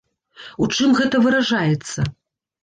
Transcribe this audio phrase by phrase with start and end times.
[0.65, 2.09] У чым гэта выражаецца?